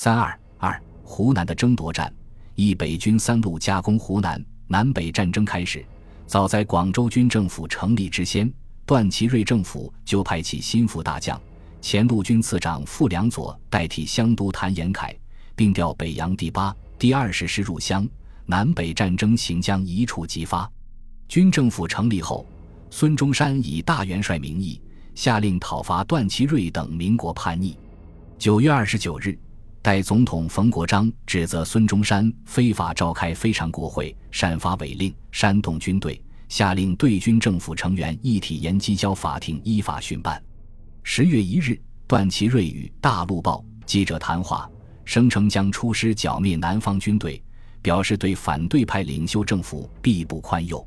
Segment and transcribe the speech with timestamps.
[0.00, 2.14] 三二二，湖南的争夺战，
[2.54, 4.40] 一北军三路夹攻湖南。
[4.68, 5.84] 南北战争开始，
[6.24, 8.48] 早在广州军政府成立之先，
[8.86, 11.36] 段祺瑞政府就派其心腹大将、
[11.80, 15.12] 前陆军次长傅良佐代替湘督谭延闿，
[15.56, 18.08] 并调北洋第八、第二十师入湘。
[18.46, 20.70] 南北战争行将一触即发。
[21.26, 22.46] 军政府成立后，
[22.88, 24.80] 孙中山以大元帅名义
[25.16, 27.76] 下令讨伐段祺瑞等民国叛逆。
[28.38, 29.36] 九月二十九日。
[29.88, 36.20] 代总统冯国璋指责孙中山非法召开非常国会，擅发伪令，煽动军队，
[36.50, 40.42] 下令对军政府成员一体严缉交法庭依法讯办。
[41.02, 44.70] 十月一日，段祺瑞与《大陆报》记者谈话，
[45.06, 47.42] 声称将出师剿灭南方军队，
[47.80, 50.86] 表示对反对派领袖政府必不宽宥。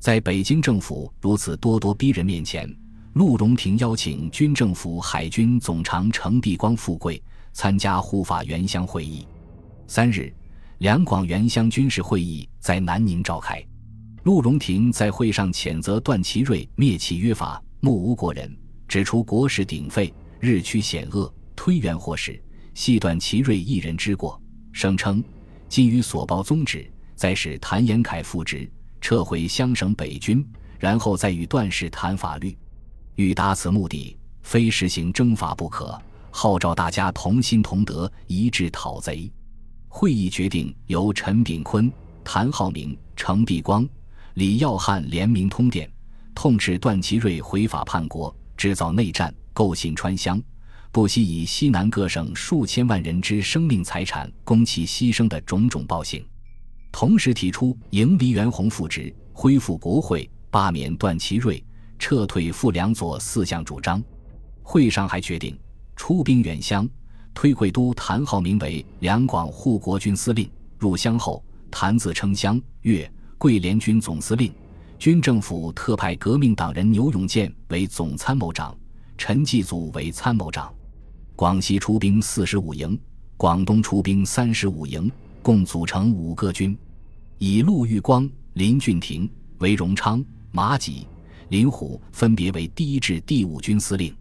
[0.00, 2.68] 在北京政府如此咄咄逼人面前，
[3.12, 7.22] 陆荣廷邀请军政府海军总长程璧光富贵。
[7.52, 9.26] 参加护法原乡会议。
[9.86, 10.32] 三日，
[10.78, 13.62] 两广原乡军事会议在南宁召开。
[14.24, 22.40] 陆荣廷在会上谴责段祺瑞灭契约法，目无国人，指出国事鼎沸，日趋险恶，推原祸始，
[22.72, 24.40] 系段祺瑞一人之过。
[24.72, 25.22] 声称
[25.68, 30.46] 基于所报宗旨，再使谭延闿复职，撤回湘省北军，
[30.78, 32.56] 然后再与段氏谈法律。
[33.16, 36.00] 欲达此目的，非实行征伐不可。
[36.34, 39.30] 号召大家同心同德，一致讨贼。
[39.86, 41.92] 会议决定由陈炳坤、
[42.24, 43.86] 谭浩明、程璧光、
[44.34, 45.88] 李耀汉联名通电，
[46.34, 50.42] 痛斥段祺瑞回法叛国，制造内战，构陷川湘，
[50.90, 56.26] 不惜以西南各省数千万人之生命财产供其牺牲的种种暴行。
[56.90, 61.62] 同时提出迎黎元洪复职、恢复国会、罢免段祺瑞、
[61.98, 64.02] 撤退傅良佐四项主张。
[64.62, 65.58] 会上还决定。
[66.04, 66.88] 出兵远乡，
[67.32, 70.50] 推贵都谭浩明为两广护国军司令。
[70.76, 73.08] 入湘后，谭自称湘粤
[73.38, 74.52] 桂联军总司令。
[74.98, 78.76] 军政府特派革命党人牛永健为总参谋长，
[79.16, 80.74] 陈继祖为参谋长。
[81.36, 82.98] 广西出兵四十五营，
[83.36, 85.08] 广东出兵三十五营，
[85.40, 86.76] 共组成五个军，
[87.38, 90.20] 以陆玉光、林俊廷、韦荣昌、
[90.50, 91.06] 马济、
[91.50, 94.12] 林虎分别为第一至第五军司令。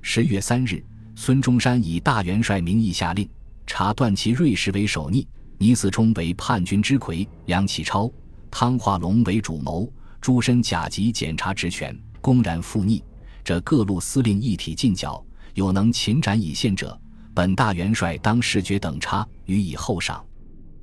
[0.00, 0.80] 十月三日。
[1.18, 3.26] 孙中山以大元帅名义下令，
[3.66, 8.12] 查段祺瑞氏为首逆，倪嗣冲为叛军之魁，梁启超、
[8.50, 9.90] 汤化龙为主谋，
[10.20, 13.02] 诸身甲级检察职权，公然附逆。
[13.42, 15.24] 这各路司令一体进剿，
[15.54, 16.96] 有能擒斩以献者，
[17.32, 20.22] 本大元帅当视觉等差，予以厚赏。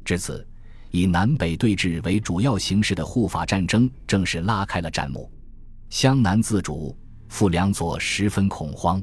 [0.04, 0.46] 至此，
[0.90, 5.32] 以南北对峙为主要形式的护法战争正式拉开了战幕。
[5.92, 6.98] 湘南自主，
[7.30, 9.02] 傅良佐十分恐慌。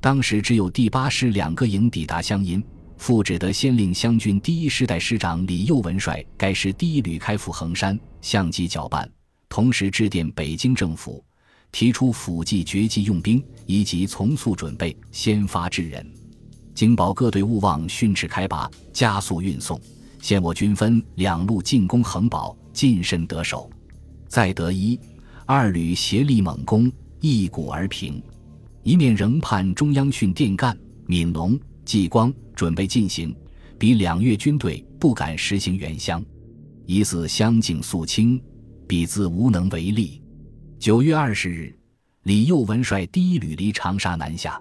[0.00, 2.64] 当时只有第八师两个营抵达湘阴，
[2.96, 9.08] 傅只得先令湘军第一师代师长李佑文率该师第一旅开赴衡山，相继搅拌。
[9.50, 11.22] 同时致电北京政府，
[11.70, 16.10] 提出辅计绝技用兵，以及从速准备，先发制人。
[16.74, 19.78] 京保各队勿忘训斥开拔，加速运送。
[20.22, 23.70] 现我军分两路进攻衡宝，近身得手。
[24.28, 24.98] 再得一、
[25.44, 26.90] 二旅协力猛攻，
[27.20, 28.22] 一鼓而平。
[28.82, 30.76] 一面仍盼中央训电干、
[31.06, 33.34] 闽龙、继光准备进行，
[33.78, 36.24] 比两粤军队不敢实行援湘，
[36.86, 38.42] 疑似乡境肃清，
[38.88, 40.22] 彼自无能为力。
[40.78, 41.78] 九月二十日，
[42.22, 44.58] 李佑文率第一旅离长沙南下，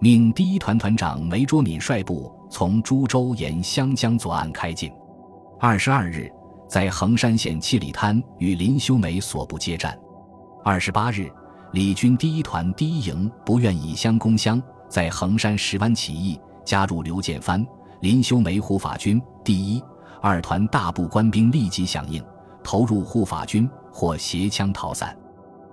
[0.00, 4.92] 命第一团团长梅卓敏率部从株洲沿湘江左岸开进。
[5.58, 6.30] 二十二日，
[6.68, 9.98] 在衡山县七里滩与林修梅所部接战。
[10.62, 11.30] 二十八日。
[11.72, 17.66] 李军第一团第一营不愿以乡攻乡，在衡山石湾起义，加入刘建藩、
[18.00, 19.20] 林修梅护法军。
[19.44, 19.82] 第一、
[20.22, 22.22] 二团大部官兵立即响应，
[22.62, 25.16] 投入护法军，或携枪逃散。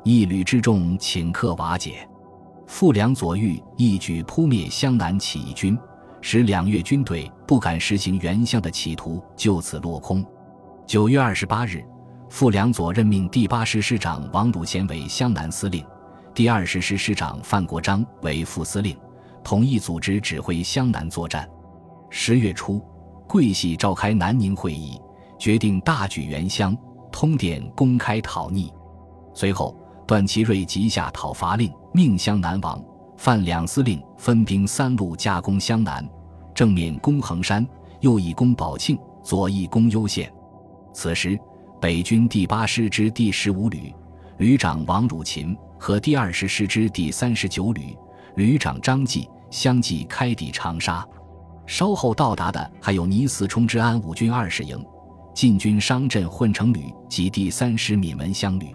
[0.03, 2.07] 一旅之众顷刻瓦解。
[2.65, 5.77] 傅良左玉一举扑灭湘南起义军，
[6.21, 10.25] 使两粤军队不敢实行援湘的企图就此落空。
[10.85, 11.85] 九月二十八日，
[12.33, 15.85] 傅良佐任命第八师师长王汝贤为湘南司令。
[16.33, 18.97] 第二十师师长范国璋为副司令，
[19.43, 21.47] 统一组织指挥湘南作战。
[22.09, 22.81] 十月初，
[23.27, 24.99] 桂系召开南宁会议，
[25.37, 26.75] 决定大举援湘，
[27.11, 28.73] 通电公开讨逆。
[29.35, 29.77] 随后，
[30.07, 32.83] 段祺瑞即下讨伐令，命湘南王
[33.15, 36.03] 范两司令分兵三路夹攻湘南，
[36.55, 37.63] 正面攻衡山，
[37.99, 40.33] 右翼攻宝庆，左翼攻攸县。
[40.95, 41.39] 此时，
[41.83, 43.93] 北军第八师之第十五旅
[44.37, 45.53] 旅长王汝勤。
[45.77, 47.93] 和第二十师之第三十九旅
[48.37, 51.05] 旅长张继相继开抵长沙，
[51.67, 54.81] 稍后到达的还有倪嗣冲之安五军二十营、
[55.35, 58.73] 晋军商镇混成旅及第三师闽门乡旅。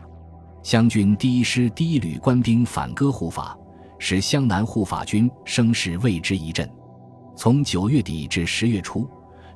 [0.63, 3.57] 湘军第一师第一旅官兵反戈护法，
[3.99, 6.71] 使湘南护法军声势为之一振。
[7.35, 9.09] 从九月底至十月初，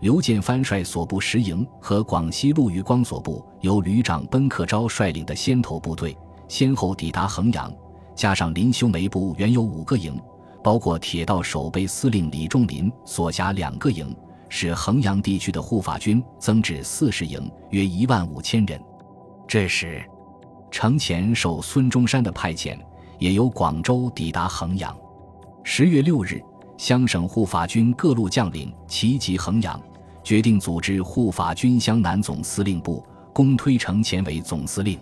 [0.03, 6.19] 刘建藩率所部十营和广西陆羽光所部由旅长奔克昭率领的先头部队，
[6.49, 7.73] 先后抵达衡阳，
[8.13, 10.21] 加上林修梅部原有五个营。
[10.61, 14.13] 包括铁道守备司令李仲林所辖两个营，
[14.49, 18.81] 使衡阳地区的护法军增至四十营，约一万五千人。
[19.47, 20.05] 这时，
[20.69, 22.77] 程潜受孙中山的派遣，
[23.21, 24.97] 也由广州抵达衡阳。
[25.63, 26.43] 十月六日，
[26.77, 29.81] 湘省护法军各路将领齐集衡阳，
[30.23, 34.99] 决定组织护法军湘南总司令部，公推程潜为总司令。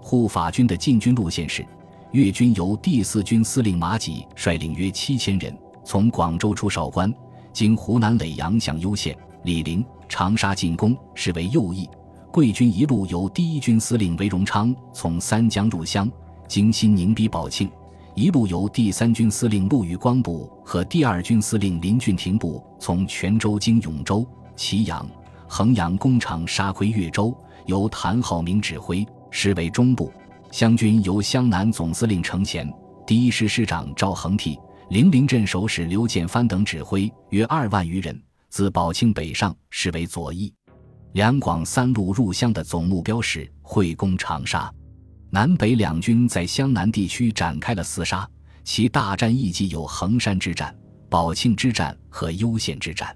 [0.00, 1.64] 护法军的进军路线是。
[2.12, 7.12] 粤军由第四军司令马吉率领约七千人，从广州出韶关，
[7.52, 9.14] 经湖南耒阳向攸县、
[9.44, 11.84] 醴陵、长沙进攻，是为右翼；
[12.32, 16.10] 桂军一路由第一军司令韦荣昌从三江入湘，
[16.46, 17.70] 经新宁、逼宝庆，
[18.14, 24.26] 一路由第三军司令陆羽光部和第二军司令林俊廷部从泉州经永州、
[24.58, 25.08] 祁阳、
[25.46, 27.34] 衡阳攻城沙窥越州，
[27.66, 30.12] 由谭浩明指挥，是为中部。
[30.50, 32.70] 湘军由湘南总司令程潜、
[33.06, 34.58] 第一师师长赵恒惕、
[34.90, 38.20] 零陵镇守使刘建藩等指挥，约二万余人，
[38.50, 40.52] 自宝庆北上，视为左翼。
[41.12, 44.70] 两广三路入湘的总目标是会攻长沙。
[45.30, 48.28] 南北两军在湘南地区展开了厮杀，
[48.64, 50.74] 其大战役绩有衡山之战、
[51.08, 53.14] 宝庆之战和攸县之战。